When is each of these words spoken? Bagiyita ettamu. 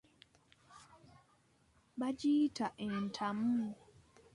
Bagiyita 1.99 2.65
ettamu. 2.87 3.65